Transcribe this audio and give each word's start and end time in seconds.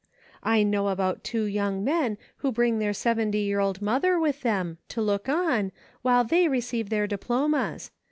I 0.41 0.63
know 0.63 0.87
about 0.87 1.23
two 1.23 1.43
young 1.43 1.83
men 1.83 2.17
who 2.37 2.51
bring 2.51 2.79
their 2.79 2.91
sev 2.91 3.17
enty 3.17 3.45
year 3.45 3.59
old 3.59 3.83
mother 3.83 4.19
with 4.19 4.41
them, 4.41 4.79
to 4.89 4.99
look 4.99 5.29
on, 5.29 5.71
while 6.01 6.23
they 6.23 6.47
receive 6.47 6.89
their 6.89 7.05
diplomas. 7.05 7.91